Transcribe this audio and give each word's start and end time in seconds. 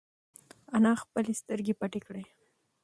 انا 0.75 0.93
خپلې 1.01 1.33
سترگې 1.41 1.73
پټې 1.79 1.99
کړې. 2.07 2.23